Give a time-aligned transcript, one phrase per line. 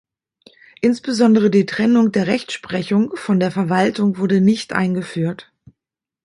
[0.81, 5.51] Insbesondere die Trennung der Rechtsprechung von der Verwaltung wurde nicht eingeführt.